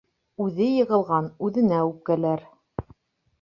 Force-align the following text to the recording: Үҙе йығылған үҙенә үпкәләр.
Үҙе 0.45 0.69
йығылған 0.77 1.27
үҙенә 1.49 1.83
үпкәләр. 1.91 2.43